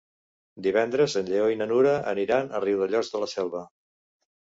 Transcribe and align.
Divendres 0.67 1.17
en 1.21 1.29
Lleó 1.35 1.51
i 1.57 1.61
na 1.61 1.69
Nura 1.73 1.93
aniran 2.17 2.51
a 2.61 2.65
Riudellots 2.67 3.15
de 3.15 3.27
la 3.27 3.33
Selva. 3.39 3.67